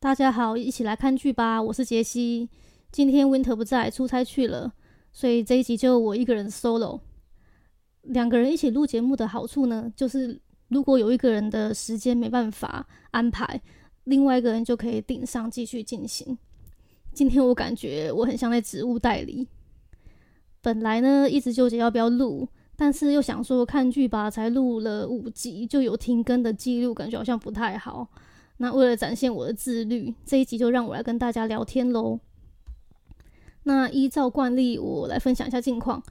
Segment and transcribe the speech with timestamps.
[0.00, 1.60] 大家好，一起来看剧吧！
[1.60, 2.48] 我是杰西。
[2.92, 4.72] 今天 Winter 不在，出差去了，
[5.12, 7.00] 所以这一集就我一个人 solo。
[8.02, 13.60] 两个人一起录节目的好处呢，就是如果有一个人的时间没办法安排，
[14.04, 16.38] 另外一个人就可以顶上继续进行。
[17.12, 19.48] 今天我感觉我很像在职务代理。
[20.62, 28.08] 本来呢，一直纠结要不要录，但是又想说看剧吧，才录了五集就有停更的记录，感觉好像不太好。
[28.58, 32.20] 那为了展现我的自律，这一集就让我来跟大家聊天喽。
[33.62, 36.02] 那依照惯例，我来分享一下近况。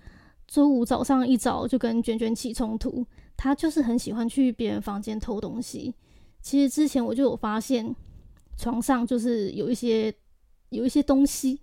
[0.48, 5.94] 周五早上一早就跟卷卷起冲突，他就是很喜欢去别人房间偷东西。
[6.42, 7.94] 其实之前我就有发现，
[8.58, 10.14] 床上就是有一些
[10.70, 11.60] 有一些东西，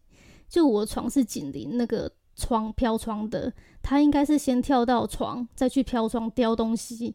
[0.49, 7.15] 就我床是紧邻那个窗飘窗的，他应该是先跳到床，再去飘窗叼东西。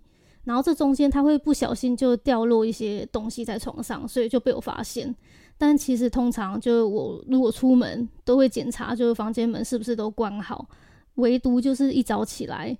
[0.49, 5.15] 然后这中间他会不小心就掉落一些东西在床上，所以就被我发现。
[5.59, 10.67] 但其实通常就我如果出门都会检查，就是房间门是不是都关好，
[11.15, 12.75] 唯独就是一早起来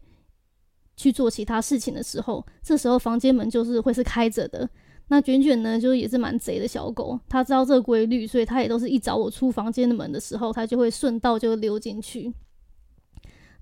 [0.98, 4.68] 去做其他事情的时候，这时候房间门就是会是开着的。
[5.10, 12.34] 那卷卷呢，就也是蛮贼的小狗，它知道这个规律，所以它也都是一早我出房间的门的时候，它就会顺道就溜进去。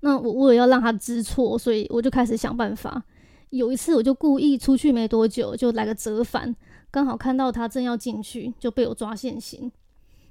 [0.00, 3.04] 那我为了要让它知错，所以我就开始想办法。
[3.50, 6.54] 有一次，我就故意出去没多久，就来个折返，
[6.90, 9.70] 刚好看到他正要进去，就被我抓现行。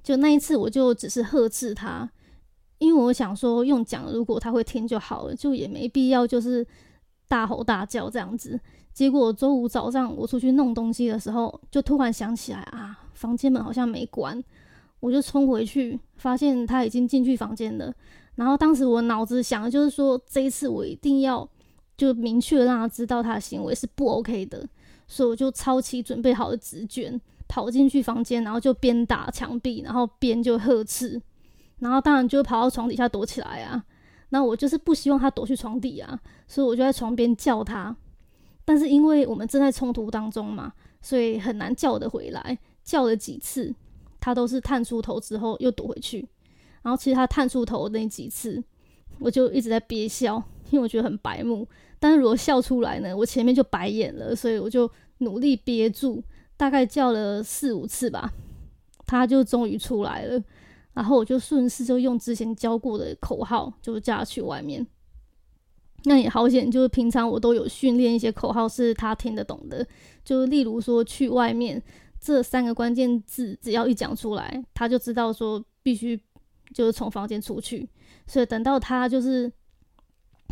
[0.03, 2.09] 就那一次，我就只是呵斥他，
[2.77, 6.65] 因为我想说用讲，如果他会听就好了，就也没必要就是
[7.27, 8.59] 大吼大叫这样子。
[8.93, 14.41] 结果周五早上我出去弄东西的时候，就突然想起来啊，房间门好像没关，
[14.99, 17.93] 我就冲回去，发现他已经进去房间了。
[18.35, 21.49] 然后当时我脑子想的就是说，这一次我一定要。
[21.97, 24.65] 就明确让他知道他的行为是不 OK 的，
[25.07, 31.21] 所以我就抄起准备好的纸卷，跑进去房间，然后就边打墙壁，然后边就呵斥，
[31.79, 33.83] 然后当然就跑到床底下躲起来啊。
[34.29, 37.95] 那我就是不希望他躲去床底啊，所以我就在床边叫他。
[38.63, 42.59] 但是因为我们正在冲突当中嘛，所以很难叫得回来。
[42.83, 43.73] 叫了几次，
[44.19, 46.27] 他都是探出头之后又躲回去。
[46.81, 48.63] 然后其实他探出头那几次，
[49.19, 51.67] 我就一直在憋笑，因为我觉得很白目。
[51.99, 56.23] 但是如果笑出来呢，我前面就白眼了，所以我就努力憋住，
[56.55, 58.31] 大概叫了四五次吧，
[59.05, 60.41] 他就终于出来了。
[60.93, 64.85] 然后我就顺势就用之前教过的口号，就叫他去外面。
[66.03, 69.85] 那也好险，就是平常我都有训练一些口号是他听得懂的，
[70.23, 71.81] 就例如说“去外面”
[72.21, 76.19] 这三个关键字，只要一讲出来，他就知道说必须
[76.73, 77.89] 就是从房间出去。
[78.25, 79.51] 所以等到他就是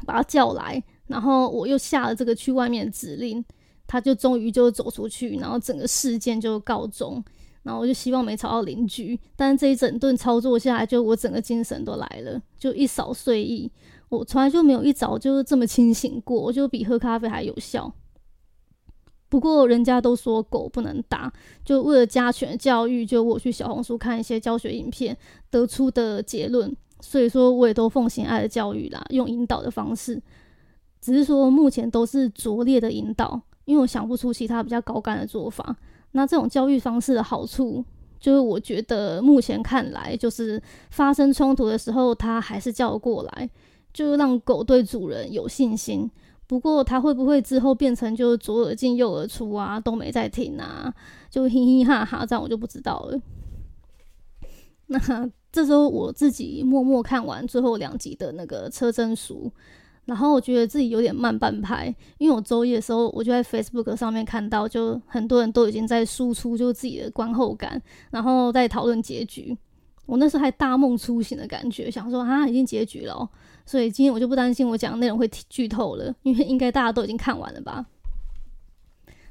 [0.06, 0.84] 把他叫来。
[1.08, 3.44] 然后我又下了这个去外面的指令，
[3.86, 7.24] 他就终于就走出去，然后整个事件就告终。
[7.64, 13.72] 然后我就希望没吵到邻居，但是这一整顿操作下来，就我整个精神都来了，就一扫睡意。
[14.10, 17.92] 我从来就没有一早就这么清醒过，我就比喝咖啡还有效。
[19.30, 21.34] 不过人家都说狗不能打，
[21.64, 25.18] 就为了家犬教育，就我去小红书看一些教学影片
[25.50, 26.72] 得出的结论。
[27.02, 30.22] 所以说我也都奉行爱的教育啦，用引导的方式。
[31.06, 35.76] 只是说目前都是拙劣的引导，因为我想不出其他比较高干的做法。
[36.14, 37.86] 那这种教育方式的好处，
[38.20, 43.48] 就是我觉得目前看来，就是发生冲突的时候，它还是叫过来，
[43.94, 46.10] 就让狗对主人有信心。
[46.48, 50.92] 不过它会不会之后变成就是左耳进右耳出啊，都没在听啊，
[51.30, 53.22] 就嘻嘻哈哈这样，我就不知道了。
[54.88, 59.52] 那这周我自己默默看完最后两集的那个车真淑。
[60.06, 69.58] 然后我觉得自己有点慢半拍，因为我周一的时候我就在 Facebook 上面看到，就很多人都已经在输出就自己的观后感，然后在讨论结局。
[70.06, 73.28] 我那时候还大梦初醒的感觉，想说啊，已经结局了，
[73.66, 77.84] 所以今天我就不担心我讲的内容会剧透了，因为应该大家都已经看完了吧。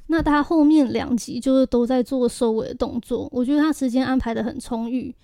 [0.08, 5.14] 那他后面两集就是都在做收尾的动作，我觉得他时间安排得很充裕，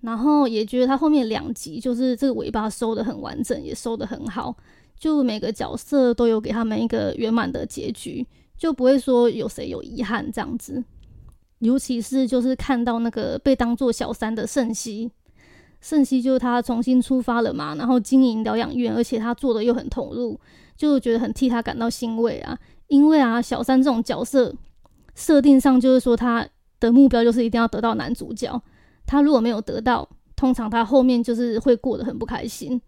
[0.00, 4.56] 然后也觉得他后面两集就是这个尾巴收得很完整，也收得很好。
[5.00, 8.24] 就每个角色都有给他们一个圆满的结局，
[8.58, 10.84] 就不会说有谁有遗憾这样子。
[11.60, 15.10] 尤其是就是看到那个被当做小三的胜熙，
[15.80, 20.38] 胜熙就是他重新出发了嘛，然后经营疗养院，而且他做的又很投入，
[20.76, 22.58] 就觉得很替他感到欣慰啊。
[22.88, 24.54] 因为啊，小三这种角色
[25.14, 26.46] 设定上就是说他
[26.78, 28.62] 的目标就是一定要得到男主角，
[29.06, 30.06] 他如果没有得到，
[30.36, 32.80] 通常他后面就是会过得很不开心。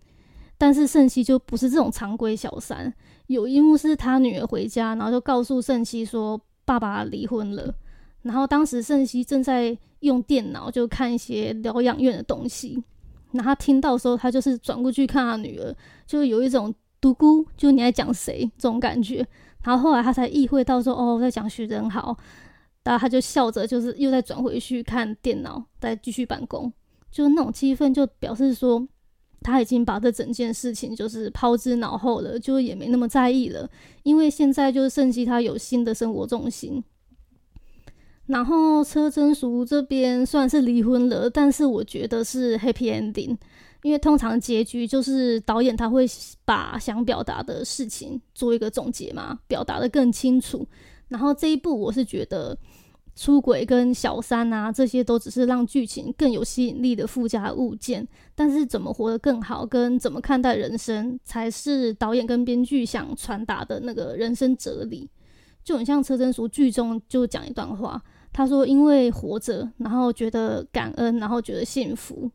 [0.62, 2.94] 但是胜熙就不是这种常规小三，
[3.26, 7.74] 有一幕是他女儿回家，然后就告诉胜熙说爸爸离婚了。
[8.22, 12.80] 然后当时胜熙正在用电脑就看一些疗养院的东西。
[13.32, 15.74] 然后他听到的时候，他就是转过去看他女儿，
[16.06, 19.26] 就有一种独孤，就你在讲谁这种感觉。
[19.64, 22.16] 然后后来他才意会到说，哦，在讲徐仁豪。
[22.84, 26.72] 然后他就笑着，就是又再转回去看电脑，再继续办公。
[27.10, 28.86] 就那种气氛，就表示说
[29.42, 33.68] 他已经把这整件事情就是抛之脑后了，就也没那么在意了。
[34.04, 36.82] 因为现在就是胜基他有新的生活重心。
[38.26, 43.36] 然后车真淑这边虽然是离婚了，但是我觉得是 happy ending，
[43.82, 46.06] 因为通常结局就是导演他会
[46.44, 50.66] 把想表达的事情做一个总结嘛，表达得更清楚。
[51.08, 52.56] 然后这一部我是觉得
[53.14, 65.08] 出轨跟小三啊，这些都只是让剧情更有吸引力的附加物件，但是怎么活得更好，跟怎么看待人生，才是导演跟编剧想传达的那个人生哲理。
[65.62, 72.30] 就很像车真淑剧中就讲一段话，他说：“因为活着，然后觉得感恩，然后觉得幸福。”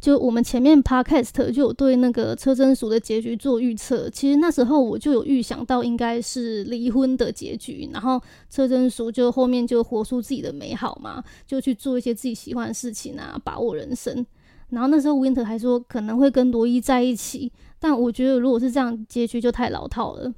[0.00, 14.24] 就我们前面 podcast 就有对那个车真淑的结局做预测，其实那时候我就有预想到应该是离婚的结局，然后车真淑就后面就活出自己的美好嘛，就去做一些自己喜欢的事情啊，把握人生。
[14.70, 17.50] 然后那时候 Winter 还说可能会跟罗伊在一起，
[17.80, 20.32] 但我觉得如果是这样结局就太老套了，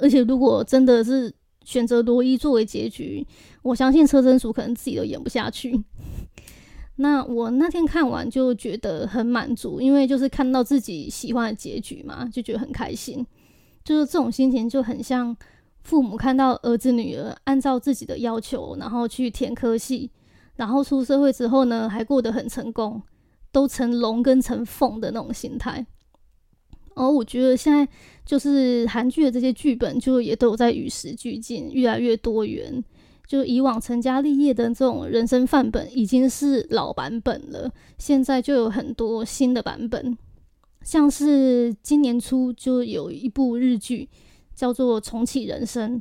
[0.00, 1.32] 而且如果真的是
[1.64, 3.26] 选择罗伊作为结局，
[3.62, 5.82] 我相信车真淑可能自己都演不下去。
[7.00, 13.26] 那我那天看完就觉得很满足，因为就是看到自己喜欢的结局嘛，就觉得很开心。
[13.82, 15.34] 就是这种心情就很像
[15.82, 20.10] 父母看到儿子女儿按照自己的要求，然后去填科系，
[20.56, 23.00] 然后出社会之后呢，还过得很成功，
[23.50, 25.86] 都成龙跟成凤的那种心态。
[26.94, 27.88] 而我觉得现在
[28.26, 32.84] 就是韩剧的这些剧本，就也都有在与时俱进，越来越多元。
[33.30, 40.18] 就以往成家立业的这种人生范本已经是老版本了，现在就有很多新的版本，
[40.82, 44.08] 像是今年初就有一部日剧
[44.52, 45.96] 叫做《重启人生》，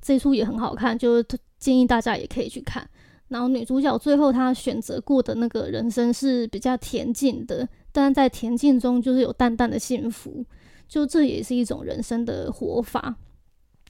[0.00, 1.20] 这出也很好看，就
[1.58, 2.88] 建议大家也可以去看。
[3.26, 10.46] 然后女主角最后她选择过的那个人生是比较恬静的，但在恬静中就是有淡淡的幸福，
[10.86, 13.16] 就这也是一种人生的活法。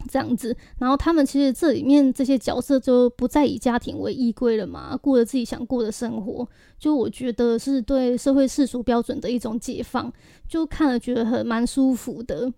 [0.09, 6.49] 这样子，然后他们其实这里面这些角色就不再以家庭为依归了嘛，过着自己想过的生活。
[6.79, 10.13] 就我觉得是对社会世俗标准的一种解放，
[10.49, 12.53] 就看了觉得很蛮舒服的。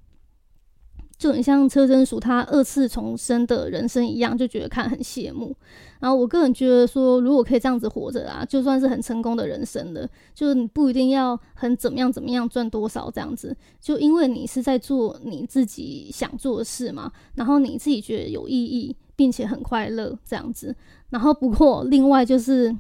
[1.19, 5.57] 就很像车真淑他二次重生的人生一样，就觉得看很羡慕。
[5.99, 10.07] 然后我个人觉得说，如果可以这样子活着啊，就算是很成功的人生了。
[10.35, 20.77] 就是你不一定要很怎么样怎么样赚多少这样子，就因为你是在做你自己想做的事嘛，然后你自己觉得有意义，并且很快乐这样子。
[21.09, 22.77] 然后不过另外就是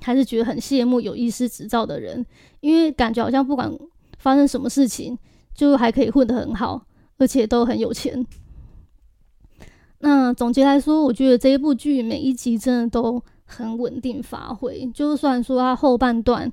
[0.00, 2.24] 还是觉得很羡慕有医师执照的人，
[2.60, 3.70] 因为感觉好像不管
[4.18, 5.18] 发生什么事情，
[5.54, 6.86] 就还可以混得很好。
[7.18, 8.24] 而且都很有钱。
[10.00, 14.86] 那总结来说，我觉得这一部剧每一集真的都很稳定发挥。
[14.92, 16.52] 就算说它后半段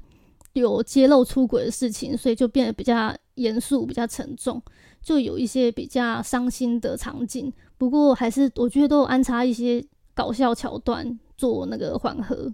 [0.53, 4.61] 有揭露出轨的事情，所以就变得比较严肃、比较沉重，
[5.01, 7.51] 就有一些比较伤心的场景。
[7.77, 12.53] 不过还是我觉得都有安插一些搞笑桥段做那个缓和。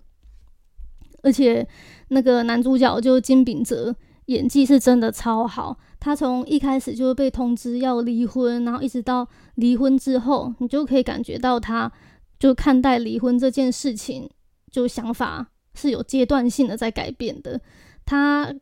[1.23, 1.67] 而且
[2.09, 3.93] 那个男主角就金秉哲
[4.27, 5.77] 演技是真的超好。
[5.99, 11.91] 他从一开始就被通知要离婚，然后一直到离婚之后，你就可以感觉到他
[12.39, 14.29] 就看待离婚这件事情，
[14.71, 17.59] 就想法是有阶段性的在改变的。
[18.05, 18.53] 他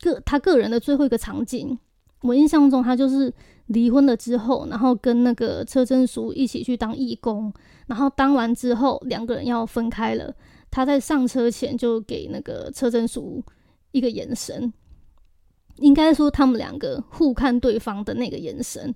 [0.00, 1.78] 个他个人的最后一个场景，
[2.22, 3.32] 我印象中他就是
[3.66, 7.52] 离婚了之后，然后跟那个车真淑一起去当义工，
[7.86, 10.34] 然后当完之后两个人要分开了，
[10.70, 13.42] 他在上车前就给那个车真淑
[13.92, 14.72] 一个眼神。
[15.80, 18.94] 应该说，他们两个互看对方的那个眼神，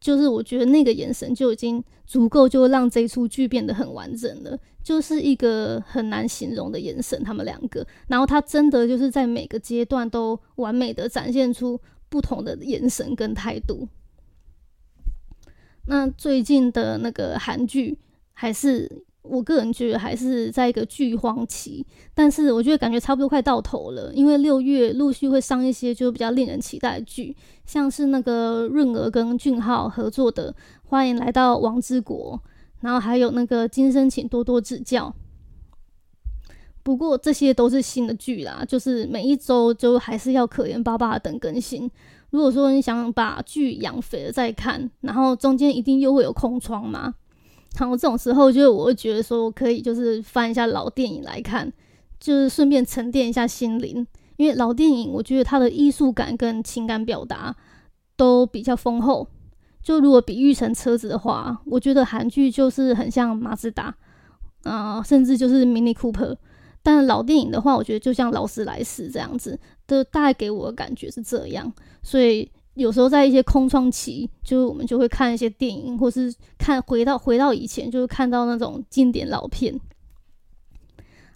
[0.00, 4.58] 就是我觉得那个眼神就已经足够，就让这出剧变得很完整了。
[4.82, 13.88] 就是一个很难形容的眼神，他们两个，然后他真的就是在每个阶段都完美的展现出不同的眼神跟态度。
[15.86, 17.98] 那最近的那个韩剧
[18.32, 19.05] 还是。
[19.28, 30.52] 我个人觉得还是在一个剧荒期，但是我觉得感觉差不多快到头了，因为六月陆续会上一些就比较令人期待的剧，像是那个润娥跟俊昊合作的
[30.84, 32.40] 《欢迎来到王之国》，
[32.80, 35.08] 然后还有那个《今生请多多指教》。
[36.82, 41.90] 不过这些都是新的剧啦，就是每一周就还是要可怜巴巴等更新。
[42.30, 47.14] 如果说你想把剧养肥了再看，然后中间一定又会有空窗嘛。
[47.78, 51.72] 然后这种时候，就我会觉得说我，可以就是翻一下老电影来看，
[52.18, 54.06] 就是顺便沉淀一下心灵。
[54.36, 57.54] 因为老电影，我觉得它的艺术感跟情感表达
[58.16, 59.26] 都比较丰厚。
[59.82, 63.94] 就如果比喻成车子的话，我觉得韩剧就是很像马自达，
[64.64, 66.36] 啊、呃，甚至就是 Mini Cooper。
[66.82, 71.72] 但老电影的话，我觉得就像劳斯莱斯这样子的，大概给我的感觉是这样。
[72.02, 79.80] 所以有时候在一些空窗期，就是我们就会看一些电影，或是看回到回到以前，就是看到那种经典老片。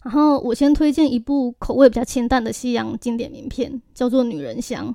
[0.04, 4.88] 然后我先推荐一部口味比较清淡的西洋经典名片，叫做《女人香》，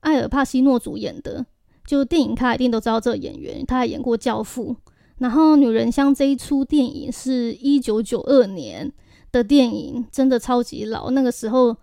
[0.00, 1.44] 艾尔帕西诺主演的。
[1.86, 4.72] 就电影咖一定都知道这个演员，他还演过《教父》。
[5.18, 8.90] 然后《女人香》这一出电影是一九九二年
[9.30, 11.10] 的电影，真的超级老。
[11.10, 11.76] 那个时候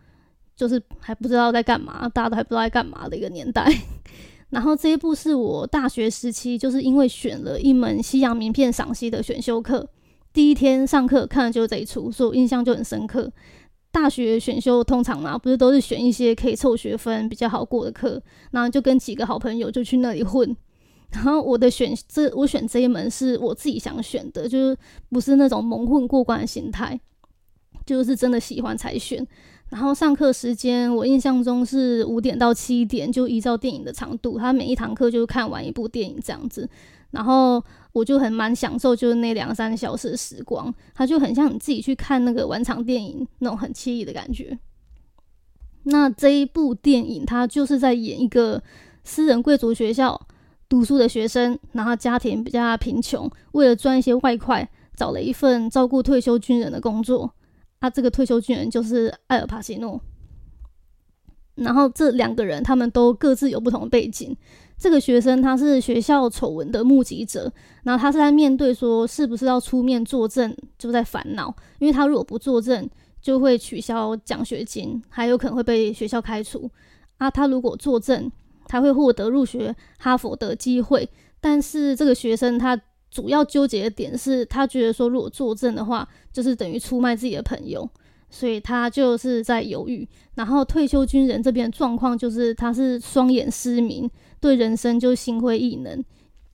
[0.59, 3.65] 就是还不知道在干嘛，大家都还不知道在干嘛的一个年代。
[4.51, 9.87] 然后这一部是我大学时期，就是因为选了一门西洋名片赏析的选修课，
[10.33, 13.31] 第一天上课看的就是这一出，所以我印象就很深刻。
[13.89, 20.53] 大学选修通常嘛，不是都是选一些可以凑学分比较好过的课，然后就跟几个好朋友就去那里混。
[21.11, 24.77] 然后我的选这我选这一门是我自己想选的，就是
[25.09, 26.99] 不是那种蒙混过关的心态，
[27.85, 29.25] 就是真的喜欢才选。
[29.69, 36.67] 然后上课时间我印象中是五点到七点，就依照电影的长度，他每一堂课就看完一部电影这样子。
[37.11, 44.57] 然后我就很蛮享受，就是那两三小时的时光，他就很像你自己去看那个晚场电影那种很惬意的感觉。
[45.83, 48.61] 那这一部电影，它就是在演一个
[49.03, 50.19] 私人贵族学校
[50.67, 57.33] 读书的学生，然后家庭比较贫穷，为了赚一些外快，找了一份照顾退休军人的工作。
[57.79, 59.99] 啊，这个退休军人就是艾尔帕西诺。
[61.55, 64.35] 然后这两个人，他们都各自有不同的背景。
[64.77, 67.51] 这个学生他是学校丑闻的目击者，
[67.83, 72.89] 然后他是在面对说是不是要出面作证，就在烦恼，因为他如果不作证，
[73.21, 76.71] 就会取消奖学金，还有可能会被学校开除。
[77.17, 78.31] 啊，他如果作证，
[78.67, 81.09] 他会获得入学哈佛的机会。
[81.41, 87.89] 但是这个学生他主要纠结的点是他觉得说，如果作证的话，就是等于出卖自己的朋友。
[88.31, 94.07] 所以他就是在犹豫，然后退休军人这边的状况就是他是双眼失明，
[94.39, 96.05] 对人生就心灰意冷，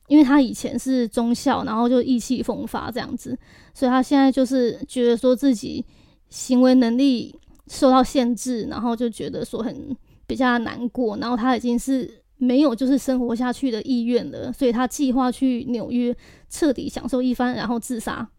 [0.07, 3.37] 因为他以前是中校，然后就意气风发这样子，
[3.73, 5.83] 所以他现在就是觉得说自己
[6.29, 9.93] 行为能力受到限制，然后就觉得说很
[10.25, 12.09] 比较难过，然后他已经是
[12.45, 16.15] 没有就是生活下去的意愿了，所以他计划去纽约
[16.49, 18.29] 彻底享受一番，然后自杀，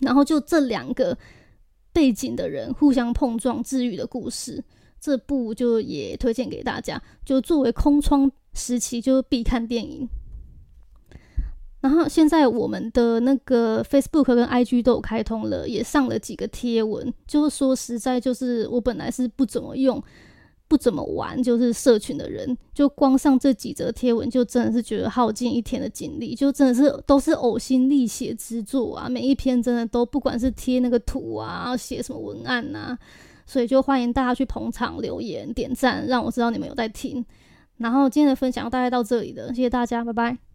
[0.00, 1.16] 然后就这两个。
[1.94, 4.64] 背景的人互相碰撞治愈的故事，
[4.98, 10.08] 这部就也推荐给大家，就作为空窗时期就必看电影。
[11.82, 17.12] 然后现在我们的那个 Facebook 跟 IG 都有开通了，也上了几个贴文。
[17.26, 20.02] 就是说实在，就是我本来是不怎么用。
[20.72, 29.06] 不怎么玩，就是社群的人，就光上这几则贴文，就真的是觉得耗尽一天的精力，就真的是都是呕心沥血之作啊！
[29.06, 32.96] 每一篇真的都不管是贴那个图啊，写什么文案呐，
[33.44, 37.22] 所以就欢迎大家去捧场、留言、点赞，让我知道你们有在听。
[37.76, 40.51] 然后今天的分享大概到这里了，谢谢大家，拜拜。